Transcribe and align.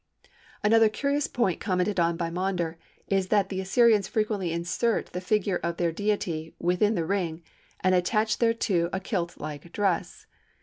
Another 0.63 0.89
curious 0.89 1.27
point 1.27 1.59
commented 1.59 1.99
upon 1.99 2.17
by 2.17 2.31
Maunder 2.31 2.79
is 3.07 3.27
that 3.27 3.49
the 3.49 3.61
Assyrians 3.61 4.07
frequently 4.07 4.51
insert 4.51 5.13
the 5.13 5.21
figure 5.21 5.57
of 5.57 5.77
their 5.77 5.91
Deity 5.91 6.55
within 6.57 6.95
the 6.95 7.05
ring, 7.05 7.43
and 7.81 7.93
attach 7.93 8.39
thereto 8.39 8.89
a 8.91 8.99
kilt 8.99 9.37
like 9.39 9.71
dress. 9.71 10.25